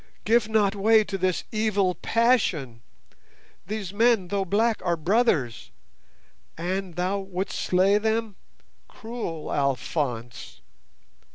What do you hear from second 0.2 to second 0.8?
Give not